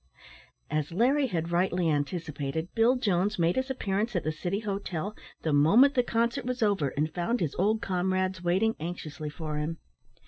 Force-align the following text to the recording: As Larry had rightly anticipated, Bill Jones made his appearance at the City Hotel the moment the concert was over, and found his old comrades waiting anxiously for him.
As 0.71 0.91
Larry 0.91 1.27
had 1.27 1.51
rightly 1.51 1.87
anticipated, 1.87 2.73
Bill 2.73 2.95
Jones 2.95 3.37
made 3.37 3.55
his 3.55 3.69
appearance 3.69 4.15
at 4.15 4.23
the 4.23 4.31
City 4.31 4.61
Hotel 4.61 5.15
the 5.43 5.53
moment 5.53 5.93
the 5.93 6.01
concert 6.01 6.43
was 6.43 6.63
over, 6.63 6.87
and 6.97 7.13
found 7.13 7.39
his 7.39 7.53
old 7.53 7.83
comrades 7.83 8.43
waiting 8.43 8.75
anxiously 8.79 9.29
for 9.29 9.57
him. 9.57 9.77